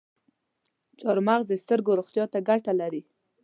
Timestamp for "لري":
2.81-3.01